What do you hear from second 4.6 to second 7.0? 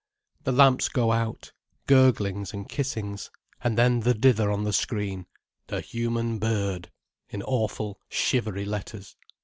the screen: "The Human Bird,"